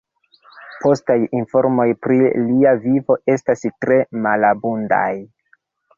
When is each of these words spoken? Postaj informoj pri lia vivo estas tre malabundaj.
Postaj 0.85 1.17
informoj 1.41 1.85
pri 2.07 2.17
lia 2.47 2.73
vivo 2.87 3.19
estas 3.35 3.65
tre 3.85 3.99
malabundaj. 4.25 5.09